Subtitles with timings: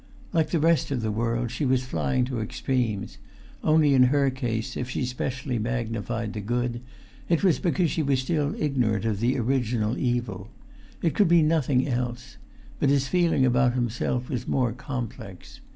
[0.33, 3.19] Like the rest of the world, she was flying to extremes;
[3.63, 6.81] only in her case, if she especially magnified the good,
[7.29, 10.49] it was because she was still ignorant of the original evil.
[11.03, 12.37] It could be nothing else;
[12.79, 15.59] but his feeling about himself was more complex.